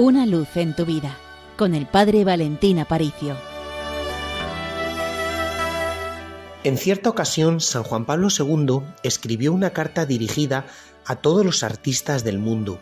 Una 0.00 0.24
luz 0.24 0.56
en 0.56 0.74
tu 0.74 0.86
vida 0.86 1.14
con 1.58 1.74
el 1.74 1.86
Padre 1.86 2.24
Valentín 2.24 2.78
Aparicio. 2.78 3.36
En 6.64 6.78
cierta 6.78 7.10
ocasión, 7.10 7.60
San 7.60 7.82
Juan 7.82 8.06
Pablo 8.06 8.28
II 8.30 8.80
escribió 9.02 9.52
una 9.52 9.74
carta 9.74 10.06
dirigida 10.06 10.64
a 11.04 11.16
todos 11.16 11.44
los 11.44 11.62
artistas 11.62 12.24
del 12.24 12.38
mundo. 12.38 12.80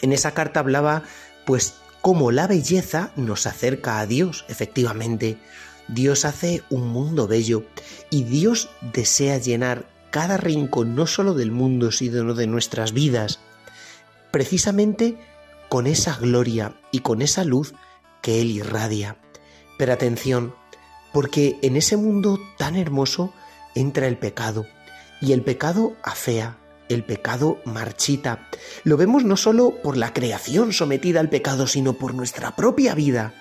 En 0.00 0.12
esa 0.12 0.30
carta 0.30 0.60
hablaba, 0.60 1.02
pues, 1.44 1.74
cómo 2.00 2.30
la 2.30 2.46
belleza 2.46 3.10
nos 3.16 3.48
acerca 3.48 3.98
a 3.98 4.06
Dios, 4.06 4.44
efectivamente. 4.46 5.38
Dios 5.88 6.24
hace 6.24 6.62
un 6.70 6.86
mundo 6.86 7.26
bello 7.26 7.64
y 8.10 8.22
Dios 8.22 8.70
desea 8.92 9.38
llenar 9.38 9.86
cada 10.12 10.36
rincón 10.36 10.94
no 10.94 11.08
solo 11.08 11.34
del 11.34 11.50
mundo, 11.50 11.90
sino 11.90 12.32
de 12.32 12.46
nuestras 12.46 12.92
vidas, 12.92 13.40
precisamente 14.30 15.18
con 15.74 15.88
esa 15.88 16.16
gloria 16.16 16.76
y 16.92 17.00
con 17.00 17.20
esa 17.20 17.42
luz 17.42 17.74
que 18.22 18.40
Él 18.40 18.52
irradia. 18.52 19.16
Pero 19.76 19.92
atención, 19.92 20.54
porque 21.12 21.58
en 21.62 21.76
ese 21.76 21.96
mundo 21.96 22.38
tan 22.56 22.76
hermoso 22.76 23.34
entra 23.74 24.06
el 24.06 24.16
pecado, 24.16 24.66
y 25.20 25.32
el 25.32 25.42
pecado 25.42 25.96
afea, 26.04 26.58
el 26.88 27.02
pecado 27.02 27.58
marchita. 27.64 28.48
Lo 28.84 28.96
vemos 28.96 29.24
no 29.24 29.36
solo 29.36 29.82
por 29.82 29.96
la 29.96 30.12
creación 30.12 30.72
sometida 30.72 31.18
al 31.18 31.28
pecado, 31.28 31.66
sino 31.66 31.94
por 31.94 32.14
nuestra 32.14 32.54
propia 32.54 32.94
vida. 32.94 33.34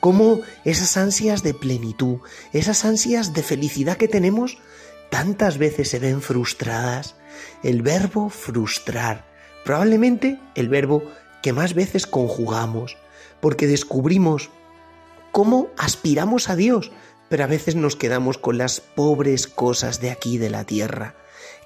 Cómo 0.00 0.40
esas 0.64 0.96
ansias 0.96 1.44
de 1.44 1.54
plenitud, 1.54 2.18
esas 2.52 2.84
ansias 2.84 3.32
de 3.32 3.44
felicidad 3.44 3.96
que 3.96 4.08
tenemos, 4.08 4.58
tantas 5.08 5.56
veces 5.56 5.88
se 5.88 6.00
ven 6.00 6.20
frustradas. 6.20 7.14
El 7.62 7.82
verbo 7.82 8.28
frustrar, 8.28 9.24
probablemente 9.64 10.40
el 10.56 10.68
verbo 10.68 11.04
que 11.46 11.52
más 11.52 11.74
veces 11.74 12.08
conjugamos, 12.08 12.96
porque 13.40 13.68
descubrimos 13.68 14.50
cómo 15.30 15.68
aspiramos 15.78 16.50
a 16.50 16.56
Dios, 16.56 16.90
pero 17.28 17.44
a 17.44 17.46
veces 17.46 17.76
nos 17.76 17.94
quedamos 17.94 18.36
con 18.36 18.58
las 18.58 18.80
pobres 18.80 19.46
cosas 19.46 20.00
de 20.00 20.10
aquí 20.10 20.38
de 20.38 20.50
la 20.50 20.64
tierra. 20.64 21.14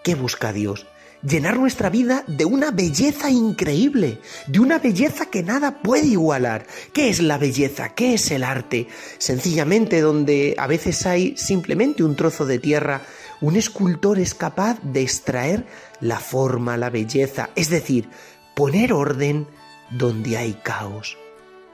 ¿Qué 0.04 0.14
busca 0.14 0.52
Dios? 0.52 0.86
Llenar 1.22 1.58
nuestra 1.58 1.88
vida 1.88 2.24
de 2.26 2.44
una 2.44 2.72
belleza 2.72 3.30
increíble, 3.30 4.18
de 4.48 4.60
una 4.60 4.78
belleza 4.78 5.30
que 5.30 5.42
nada 5.42 5.80
puede 5.80 6.08
igualar. 6.08 6.66
¿Qué 6.92 7.08
es 7.08 7.22
la 7.22 7.38
belleza? 7.38 7.94
¿Qué 7.94 8.12
es 8.12 8.30
el 8.32 8.44
arte? 8.44 8.86
Sencillamente 9.16 10.02
donde 10.02 10.56
a 10.58 10.66
veces 10.66 11.06
hay 11.06 11.34
simplemente 11.38 12.04
un 12.04 12.16
trozo 12.16 12.44
de 12.44 12.58
tierra, 12.58 13.00
un 13.40 13.56
escultor 13.56 14.18
es 14.18 14.34
capaz 14.34 14.78
de 14.82 15.00
extraer 15.00 15.64
la 16.02 16.20
forma, 16.20 16.76
la 16.76 16.90
belleza, 16.90 17.48
es 17.56 17.70
decir, 17.70 18.10
poner 18.54 18.92
orden, 18.92 19.46
donde 19.90 20.36
hay 20.36 20.54
caos. 20.54 21.18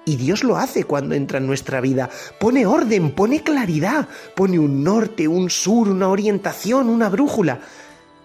Y 0.04 0.16
Dios 0.16 0.44
lo 0.44 0.56
hace 0.56 0.84
cuando 0.84 1.16
entra 1.16 1.38
en 1.38 1.46
nuestra 1.46 1.80
vida. 1.80 2.08
Pone 2.38 2.64
orden, 2.64 3.10
pone 3.10 3.42
claridad, 3.42 4.08
pone 4.36 4.58
un 4.58 4.84
norte, 4.84 5.26
un 5.26 5.50
sur, 5.50 5.88
una 5.88 6.08
orientación, 6.08 6.88
una 6.88 7.08
brújula. 7.08 7.60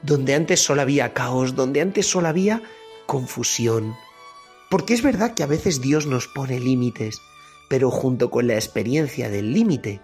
Donde 0.04 0.36
antes 0.36 0.64
solo 0.64 0.84
había 0.84 1.14
caos, 1.14 1.56
donde 1.56 1.82
antes 1.82 2.06
solo 2.06 2.28
había 2.28 2.62
confusión. 3.08 3.96
Porque 4.70 4.94
es 4.94 5.02
verdad 5.02 5.34
que 5.34 5.44
a 5.44 5.48
veces 5.48 5.82
Dios 5.82 6.06
nos 6.06 6.28
pone 6.28 6.60
límites, 6.60 7.20
pero 7.68 7.90
junto 7.90 8.30
con 8.30 8.48
la 8.48 8.54
experiencia 8.54 9.30
del 9.30 9.52
límite 9.52 10.02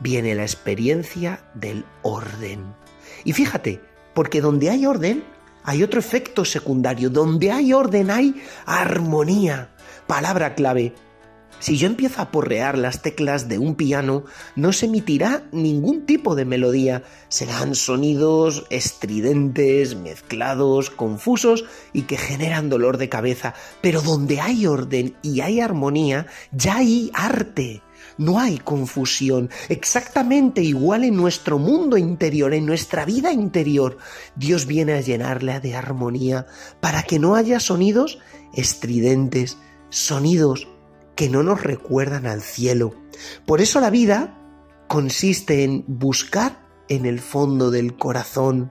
viene 0.00 0.34
la 0.34 0.42
experiencia 0.42 1.50
del 1.54 1.86
orden. 2.02 2.74
Y 3.24 3.32
fíjate, 3.32 3.80
porque 4.14 4.40
donde 4.40 4.70
hay 4.70 4.86
orden, 4.86 5.24
hay 5.64 5.82
otro 5.82 5.98
efecto 5.98 6.44
secundario. 6.44 7.10
Donde 7.10 7.50
hay 7.50 7.72
orden 7.72 8.10
hay 8.10 8.34
armonía. 8.66 9.70
Palabra 10.06 10.54
clave. 10.54 10.94
Si 11.60 11.78
yo 11.78 11.86
empiezo 11.86 12.20
a 12.20 12.30
porrear 12.30 12.76
las 12.76 13.00
teclas 13.00 13.48
de 13.48 13.58
un 13.58 13.74
piano, 13.74 14.24
no 14.54 14.74
se 14.74 14.84
emitirá 14.84 15.44
ningún 15.50 16.04
tipo 16.04 16.34
de 16.34 16.44
melodía. 16.44 17.04
Serán 17.28 17.74
sonidos 17.74 18.66
estridentes, 18.68 19.96
mezclados, 19.96 20.90
confusos 20.90 21.64
y 21.94 22.02
que 22.02 22.18
generan 22.18 22.68
dolor 22.68 22.98
de 22.98 23.08
cabeza. 23.08 23.54
Pero 23.80 24.02
donde 24.02 24.40
hay 24.40 24.66
orden 24.66 25.16
y 25.22 25.40
hay 25.40 25.60
armonía, 25.60 26.26
ya 26.52 26.76
hay 26.76 27.10
arte 27.14 27.82
no 28.18 28.38
hay 28.38 28.58
confusión. 28.58 29.50
Exactamente 29.68 30.62
igual 30.62 31.04
en 31.04 31.16
nuestro 31.16 31.58
mundo 31.58 31.96
interior, 31.96 32.54
en 32.54 32.66
nuestra 32.66 33.04
vida 33.04 33.32
interior, 33.32 33.98
Dios 34.36 34.66
viene 34.66 34.94
a 34.94 35.00
llenarla 35.00 35.60
de 35.60 35.74
armonía 35.74 36.46
para 36.80 37.02
que 37.02 37.18
no 37.18 37.34
haya 37.34 37.60
sonidos 37.60 38.18
estridentes, 38.52 39.58
sonidos 39.90 40.68
que 41.16 41.28
no 41.28 41.42
nos 41.42 41.62
recuerdan 41.62 42.26
al 42.26 42.42
cielo. 42.42 42.94
Por 43.46 43.60
eso 43.60 43.80
la 43.80 43.90
vida 43.90 44.38
consiste 44.88 45.64
en 45.64 45.84
buscar 45.86 46.64
en 46.88 47.06
el 47.06 47.20
fondo 47.20 47.70
del 47.70 47.96
corazón 47.96 48.70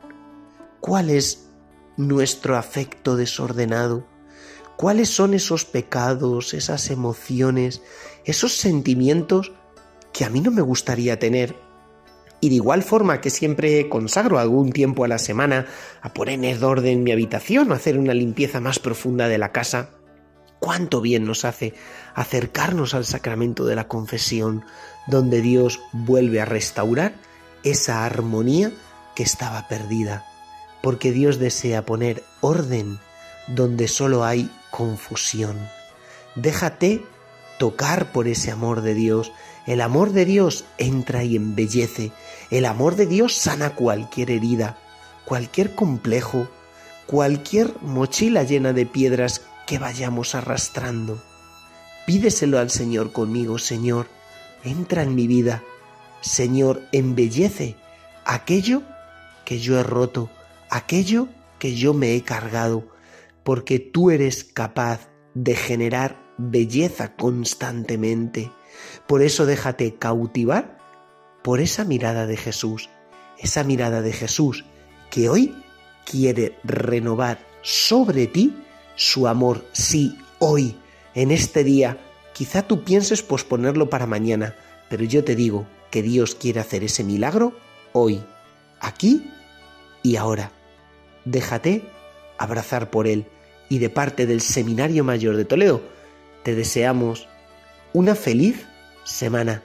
cuál 0.79 1.09
es 1.09 1.49
nuestro 1.97 2.57
afecto 2.57 3.15
desordenado, 3.15 4.05
cuáles 4.77 5.09
son 5.09 5.33
esos 5.33 5.65
pecados, 5.65 6.53
esas 6.53 6.89
emociones, 6.89 7.81
esos 8.25 8.57
sentimientos 8.57 9.51
que 10.11 10.25
a 10.25 10.29
mí 10.29 10.39
no 10.41 10.51
me 10.51 10.61
gustaría 10.61 11.19
tener. 11.19 11.55
Y 12.39 12.49
de 12.49 12.55
igual 12.55 12.83
forma 12.83 13.21
que 13.21 13.29
siempre 13.29 13.87
consagro 13.87 14.37
algún 14.37 14.71
tiempo 14.71 15.05
a 15.05 15.07
la 15.07 15.17
semana 15.17 15.65
a 16.01 16.13
poner 16.13 16.43
en 16.43 16.63
orden 16.63 17.03
mi 17.03 17.11
habitación 17.11 17.71
o 17.71 17.73
hacer 17.73 17.97
una 17.97 18.13
limpieza 18.13 18.59
más 18.59 18.79
profunda 18.79 19.29
de 19.29 19.37
la 19.37 19.53
casa, 19.53 19.91
cuánto 20.59 21.01
bien 21.01 21.25
nos 21.25 21.45
hace 21.45 21.73
acercarnos 22.15 22.93
al 22.93 23.05
sacramento 23.05 23.65
de 23.65 23.75
la 23.75 23.87
confesión, 23.87 24.65
donde 25.07 25.41
Dios 25.41 25.79
vuelve 25.93 26.41
a 26.41 26.45
restaurar 26.45 27.15
esa 27.63 28.05
armonía 28.05 28.71
que 29.15 29.23
estaba 29.23 29.67
perdida, 29.67 30.25
porque 30.81 31.11
Dios 31.11 31.39
desea 31.39 31.85
poner 31.85 32.23
orden 32.41 32.99
donde 33.47 33.87
solo 33.87 34.23
hay 34.23 34.49
confusión. 34.73 35.69
Déjate 36.33 37.05
tocar 37.59 38.11
por 38.11 38.27
ese 38.27 38.49
amor 38.49 38.81
de 38.81 38.95
Dios. 38.95 39.31
El 39.67 39.81
amor 39.81 40.13
de 40.13 40.25
Dios 40.25 40.65
entra 40.79 41.23
y 41.23 41.35
embellece. 41.35 42.11
El 42.49 42.65
amor 42.65 42.95
de 42.95 43.05
Dios 43.05 43.35
sana 43.35 43.75
cualquier 43.75 44.31
herida, 44.31 44.79
cualquier 45.25 45.75
complejo, 45.75 46.47
cualquier 47.05 47.75
mochila 47.81 48.41
llena 48.41 48.73
de 48.73 48.87
piedras 48.87 49.41
que 49.67 49.77
vayamos 49.77 50.33
arrastrando. 50.33 51.21
Pídeselo 52.07 52.57
al 52.57 52.71
Señor 52.71 53.11
conmigo, 53.11 53.59
Señor, 53.59 54.07
entra 54.63 55.03
en 55.03 55.13
mi 55.13 55.27
vida. 55.27 55.61
Señor, 56.21 56.81
embellece 56.91 57.75
aquello 58.25 58.81
que 59.45 59.59
yo 59.59 59.79
he 59.79 59.83
roto, 59.83 60.31
aquello 60.71 61.27
que 61.59 61.75
yo 61.75 61.93
me 61.93 62.15
he 62.15 62.23
cargado, 62.23 62.92
porque 63.43 63.79
tú 63.79 64.11
eres 64.11 64.43
capaz 64.43 65.09
de 65.33 65.55
generar 65.55 66.23
belleza 66.37 67.15
constantemente. 67.15 68.51
Por 69.07 69.21
eso 69.21 69.45
déjate 69.45 69.95
cautivar 69.95 70.77
por 71.43 71.59
esa 71.59 71.83
mirada 71.83 72.25
de 72.25 72.37
Jesús, 72.37 72.89
esa 73.37 73.63
mirada 73.63 74.01
de 74.01 74.13
Jesús 74.13 74.65
que 75.11 75.29
hoy 75.29 75.55
quiere 76.05 76.57
renovar 76.63 77.39
sobre 77.61 78.27
ti 78.27 78.55
su 78.95 79.27
amor. 79.27 79.65
Sí, 79.73 80.17
hoy, 80.39 80.77
en 81.13 81.31
este 81.31 81.63
día, 81.63 81.97
quizá 82.33 82.63
tú 82.63 82.83
pienses 82.83 83.21
posponerlo 83.21 83.89
para 83.89 84.07
mañana, 84.07 84.55
pero 84.89 85.03
yo 85.03 85.23
te 85.23 85.35
digo 85.35 85.67
que 85.91 86.01
Dios 86.01 86.35
quiere 86.35 86.59
hacer 86.59 86.83
ese 86.83 87.03
milagro 87.03 87.53
hoy, 87.91 88.23
aquí 88.79 89.29
y 90.01 90.15
ahora. 90.15 90.51
Déjate 91.25 91.83
abrazar 92.37 92.89
por 92.89 93.07
Él 93.07 93.27
y 93.69 93.79
de 93.79 93.89
parte 93.89 94.25
del 94.25 94.41
Seminario 94.41 95.03
Mayor 95.03 95.37
de 95.37 95.45
Toledo, 95.45 95.81
te 96.43 96.55
deseamos 96.55 97.27
una 97.93 98.15
feliz 98.15 98.65
semana. 99.03 99.63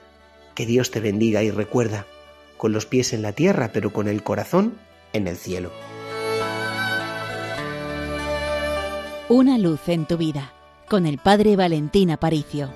Que 0.55 0.65
Dios 0.65 0.91
te 0.91 0.99
bendiga 0.99 1.43
y 1.43 1.51
recuerda, 1.51 2.05
con 2.57 2.73
los 2.73 2.85
pies 2.85 3.13
en 3.13 3.21
la 3.21 3.31
tierra, 3.31 3.71
pero 3.73 3.93
con 3.93 4.07
el 4.07 4.23
corazón 4.23 4.73
en 5.13 5.27
el 5.27 5.37
cielo. 5.37 5.71
Una 9.29 9.57
luz 9.57 9.87
en 9.87 10.05
tu 10.05 10.17
vida, 10.17 10.53
con 10.89 11.05
el 11.05 11.17
Padre 11.17 11.55
Valentín 11.55 12.11
Aparicio. 12.11 12.71